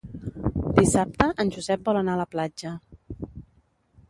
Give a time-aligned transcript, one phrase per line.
[0.79, 2.77] Dissabte en Josep vol anar a la platja.